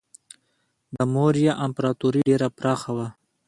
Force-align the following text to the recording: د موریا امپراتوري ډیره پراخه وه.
د 0.95 0.97
موریا 1.13 1.53
امپراتوري 1.65 2.21
ډیره 2.29 2.47
پراخه 2.57 2.91
وه. 2.97 3.07